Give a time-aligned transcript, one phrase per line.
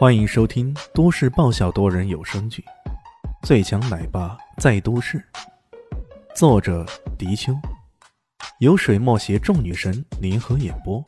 [0.00, 2.64] 欢迎收听都市爆笑多人有声剧
[3.46, 5.18] 《最强奶爸在都市》，
[6.34, 6.86] 作者：
[7.18, 7.52] 迪秋，
[8.60, 11.04] 由水墨携众女神联合演播，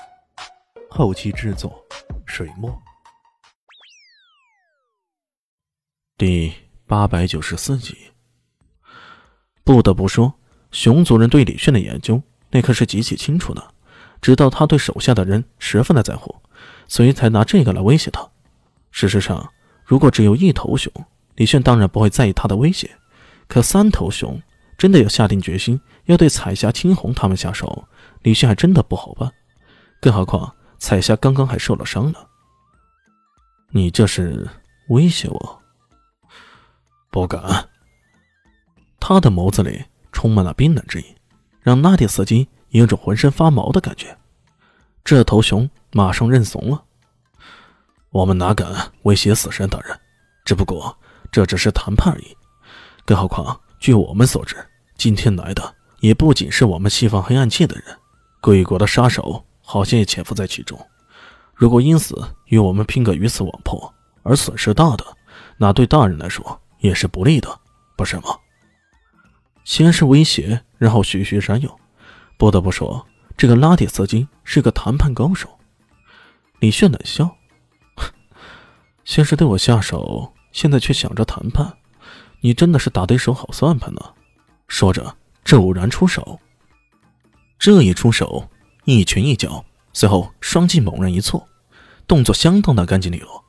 [0.91, 1.83] 后期制作：
[2.27, 2.71] 水墨。
[6.19, 6.53] 第
[6.87, 7.97] 八百九十四集。
[9.65, 10.35] 不得不说，
[10.71, 13.73] 熊族人对李炫的研究那可是极其清楚的，
[14.21, 16.37] 知道他对手下的人十分的在乎，
[16.87, 18.29] 所以才拿这个来威胁他。
[18.93, 19.53] 事实上，
[19.85, 20.93] 如果只有一头熊，
[21.35, 22.89] 李炫当然不会在意他的威胁。
[23.49, 24.41] 可三头熊
[24.79, 27.87] 真的要下定决心要对彩霞、青红他们下手，
[28.23, 29.33] 李炫还真的不好办。
[30.01, 32.19] 更何况彩霞刚刚还受了伤呢。
[33.71, 34.49] 你这是
[34.89, 35.63] 威胁我？
[37.11, 37.69] 不敢。
[39.01, 41.05] 他的眸子里充满了冰冷之意，
[41.61, 44.17] 让纳迪斯基有种浑身发毛的感觉。
[45.05, 46.85] 这头熊马上认怂了。
[48.13, 48.71] 我们哪敢
[49.05, 49.99] 威胁死神大人？
[50.45, 50.95] 只不过
[51.31, 52.37] 这只是谈判而已。
[53.07, 54.55] 更何况，据我们所知，
[54.97, 57.85] 今天来的也不仅是我们西方黑暗界的人，
[58.43, 60.79] 鬼国的杀手好像也潜伏在其中。
[61.55, 63.93] 如果因此与我们拼个鱼死网破，
[64.23, 65.07] 而损失大的，
[65.57, 67.61] 那对大人来说也是不利的，
[67.97, 68.25] 不是吗？
[69.65, 71.81] 先是威胁，然后徐徐善诱。
[72.37, 73.07] 不得不说，
[73.39, 75.49] 这个拉铁斯金是个谈判高手。
[76.59, 77.35] 李炫冷笑。
[79.05, 81.77] 先是对我下手，现在却想着谈判，
[82.41, 84.01] 你真的是打得一手好算盘呢。
[84.69, 86.41] 说着，骤然出手。
[87.59, 88.49] 这一出手，
[88.85, 91.47] 一拳一脚，随后双击猛然一错，
[92.07, 93.45] 动作相当的干净利落。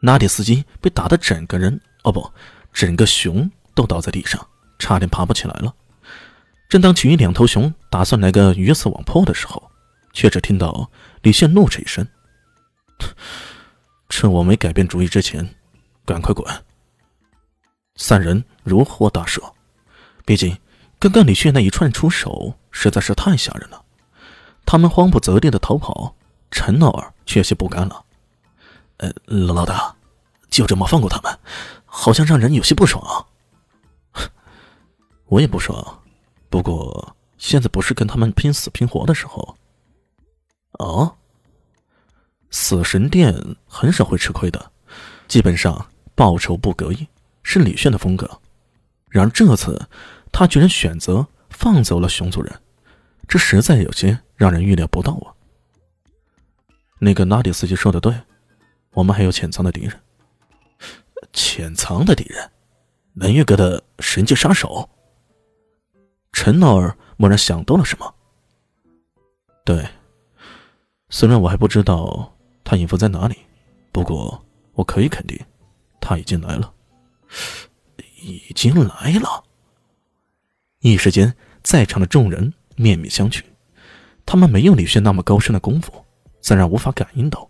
[0.00, 2.30] 拉铁斯基被打得整个人，哦不，
[2.72, 4.46] 整个熊都倒在地上，
[4.78, 5.74] 差点爬不起来了。
[6.68, 9.70] 正当其余两头熊打算来个鱼死网破的时候，
[10.12, 10.90] 却只听到
[11.22, 12.06] 李现怒斥一声。
[14.08, 15.54] 趁我没改变主意之前，
[16.04, 16.46] 赶快滚！
[17.96, 19.40] 三人如获大赦。
[20.24, 20.56] 毕竟，
[20.98, 23.84] 刚刚李炫那一串出手实在是太吓人了。
[24.64, 26.14] 他们慌不择地的逃跑，
[26.50, 28.04] 陈老二却有些不甘了。
[28.98, 29.94] 呃，老老大，
[30.48, 31.38] 就这么放过他们，
[31.84, 33.26] 好像让人有些不爽。
[35.26, 36.02] 我也不爽，
[36.48, 39.56] 不过现在不是跟他们拼死拼活的时候。
[40.72, 41.17] 哦。
[42.68, 43.34] 死神殿
[43.66, 44.70] 很少会吃亏的，
[45.26, 47.08] 基本上报仇不隔夜，
[47.42, 48.30] 是李炫的风格。
[49.08, 49.88] 然而这次，
[50.30, 52.60] 他居然选择放走了熊族人，
[53.26, 55.32] 这实在有些让人预料不到啊！
[56.98, 58.14] 那个拉迪斯基说的对，
[58.90, 59.98] 我们还有潜藏的敌人。
[61.32, 62.50] 潜藏的敌人，
[63.14, 64.86] 南岳阁的神界杀手。
[66.32, 68.14] 陈老二蓦然想到了什么。
[69.64, 69.88] 对，
[71.08, 72.34] 虽然我还不知道。
[72.68, 73.34] 他隐伏在哪里？
[73.92, 75.40] 不过我可以肯定，
[76.02, 76.70] 他已经来了，
[78.20, 79.42] 已经来了。
[80.80, 83.42] 一时间，在场的众人面面相觑。
[84.26, 86.04] 他们没有李炫那么高深的功夫，
[86.42, 87.48] 自然无法感应到。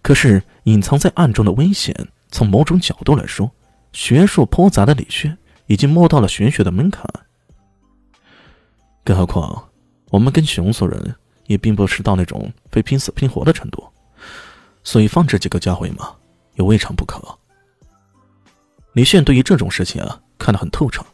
[0.00, 1.94] 可是隐藏在暗中的危险，
[2.30, 3.50] 从某种角度来说，
[3.92, 5.36] 学术颇杂的李炫
[5.66, 7.04] 已经摸到了玄学的门槛。
[9.04, 9.68] 更何况，
[10.08, 11.14] 我们跟熊族人
[11.46, 13.86] 也并不是到那种非拼死拼活的程度。
[14.86, 16.14] 所以放这几个家伙嘛，
[16.54, 17.20] 也未尝不可。
[18.92, 21.04] 李炫对于这种事情啊，看得很透彻。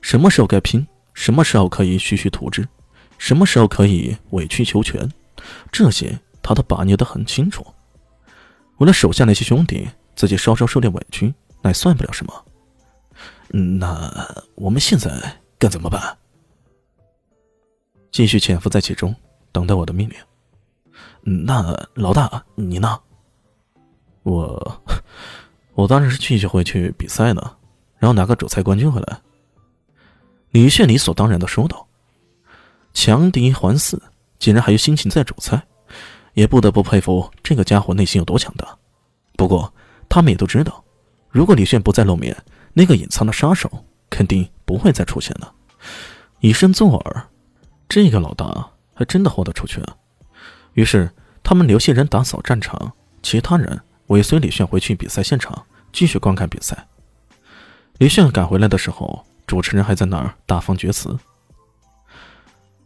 [0.00, 0.84] 什么时候该拼，
[1.14, 2.66] 什么时候可以徐徐图之，
[3.16, 5.08] 什么时候可以委曲求全，
[5.70, 7.64] 这些他都把捏得很清楚。
[8.78, 12.44] 为了手下那些兄弟，自己稍稍受点委屈，那也算不了什么。
[13.78, 16.18] 那我们现在该怎么办？
[18.10, 19.14] 继续潜伏在其中，
[19.52, 20.16] 等待我的命令。
[21.28, 23.00] 那老大你呢？
[24.22, 24.80] 我，
[25.74, 27.56] 我当然是继续回去比赛呢，
[27.98, 29.18] 然后拿个主赛冠军回来。
[30.50, 31.84] 李炫理所当然的说道
[32.94, 33.98] ：“强敌环伺，
[34.38, 35.66] 竟然还有心情在主赛，
[36.34, 38.78] 也不得不佩服这个家伙内心有多强大。
[39.36, 39.74] 不过
[40.08, 40.84] 他们也都知道，
[41.28, 42.36] 如果李炫不再露面，
[42.72, 43.68] 那个隐藏的杀手
[44.08, 45.52] 肯定不会再出现了。
[46.38, 47.24] 以身作饵，
[47.88, 49.96] 这个老大还真的豁得出去啊！”
[50.76, 51.10] 于是，
[51.42, 52.92] 他们留些人打扫战场，
[53.22, 56.86] 其他人尾随李炫回去比赛现场，继续观看比赛。
[57.96, 61.18] 李炫赶回来的时候，主持人还在那儿大放厥词：“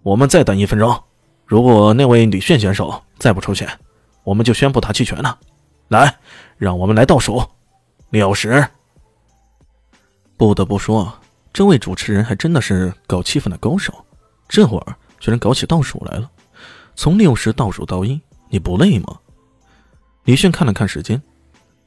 [0.03, 1.03] 我们再等一分钟，
[1.45, 3.69] 如果那位李炫选手再不出现，
[4.23, 5.37] 我们就宣布他弃权了。
[5.89, 6.17] 来，
[6.59, 7.43] 让我们来倒数，
[8.11, 8.65] 六十。”
[10.39, 11.13] 不得不说，
[11.53, 13.93] 这位主持人还真的是搞气氛的高手，
[14.49, 16.31] 这会儿居然搞起倒数来了。
[17.01, 18.21] 从六十倒数到一，
[18.51, 19.19] 你不累吗？
[20.25, 21.23] 李炫看了看时间，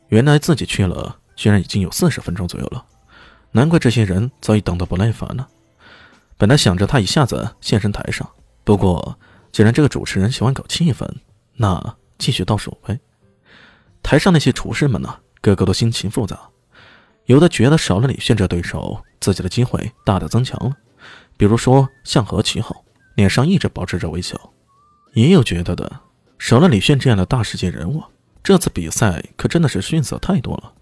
[0.07, 2.83] 原来自己去了，居然已经有四十分钟左右了，
[3.51, 5.47] 难怪这些人早已等得不耐烦了。
[6.35, 8.27] 本来想着他一下子现身台上，
[8.63, 9.15] 不过
[9.51, 11.07] 既然这个主持人喜欢搞气氛，
[11.57, 12.99] 那继续倒数呗。
[14.01, 16.39] 台上那些厨师们呢，个个都心情复杂，
[17.25, 20.75] 有的觉得少了李炫这对手，自己的机会大大增强了，
[21.37, 22.83] 比如说向和齐浩，
[23.13, 24.35] 脸上一直保持着微笑；
[25.13, 26.01] 也有觉得的，
[26.37, 28.03] 少了李炫这样的大世界人物。
[28.43, 30.73] 这次比赛可真的是逊色太多了，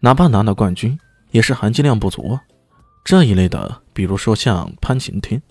[0.00, 0.98] 哪怕拿了冠军，
[1.32, 2.42] 也是含金量不足啊。
[3.04, 5.42] 这一类的，比如说像潘晴天，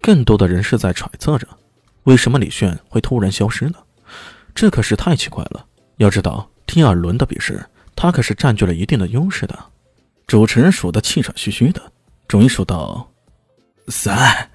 [0.00, 1.48] 更多的人是在揣测着，
[2.04, 3.74] 为什么李炫会突然消失呢？
[4.54, 5.66] 这可是太奇怪了。
[5.96, 7.64] 要知道，第二轮的比试，
[7.96, 9.58] 他可是占据了一定的优势的。
[10.26, 11.82] 主持人数的气喘吁吁的，
[12.28, 13.10] 终于数到
[13.88, 14.50] 三、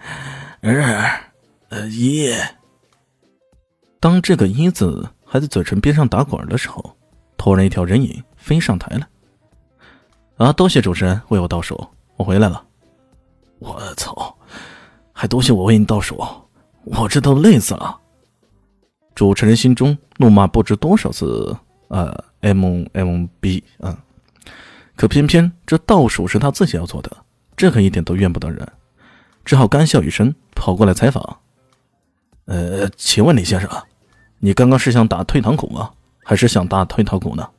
[0.62, 1.22] 二、
[1.90, 2.34] 一。
[4.00, 5.10] 当这个“一”字。
[5.32, 6.98] 还在嘴唇边上打滚的时候，
[7.38, 9.08] 突然一条人影飞上台了。
[10.38, 10.52] 啊！
[10.52, 11.80] 多谢主持人为我倒数，
[12.16, 12.66] 我回来了。
[13.60, 14.36] 我操！
[15.14, 16.18] 还多谢我为你倒数，
[16.84, 17.96] 我这都累死了。
[19.14, 21.56] 主持人心中怒骂不知多少次
[21.90, 23.96] 啊！M M B 啊！
[24.96, 27.18] 可偏偏这倒数是他自己要做的，
[27.56, 28.68] 这可一点都怨不得人，
[29.46, 31.38] 只好干笑一声，跑过来采访。
[32.46, 33.70] 呃，请问李先生。
[34.40, 35.92] 你刚刚是想打退堂鼓吗？
[36.24, 37.50] 还是想打退堂鼓呢？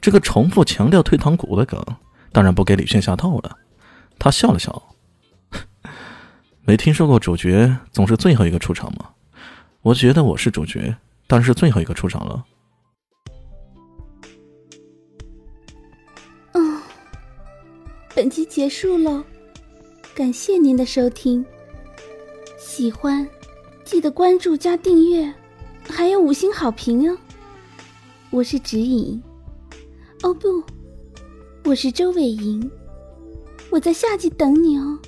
[0.00, 1.84] 这个重复强调退堂鼓的梗，
[2.32, 3.56] 当然不给李炫下套了。
[4.18, 4.94] 他笑了笑，
[6.62, 9.10] 没听说过主角总是最后一个出场吗？
[9.82, 12.44] 我觉得我是主角，当然是最后一个出场了。
[16.52, 16.80] 嗯，
[18.14, 19.24] 本集结束了，
[20.14, 21.44] 感谢您的收听。
[22.56, 23.28] 喜欢，
[23.84, 25.34] 记得关注加订阅。
[25.88, 27.18] 还有五星好评哦！
[28.30, 29.20] 我是指引，
[30.22, 30.62] 哦不，
[31.64, 32.70] 我是周伟莹，
[33.70, 34.98] 我在下集等你哦。